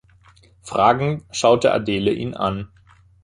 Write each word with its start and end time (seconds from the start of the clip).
Fragend 0.63 1.25
schaute 1.29 1.71
Adele 1.71 2.11
ihn 2.11 2.33
an. 2.33 2.71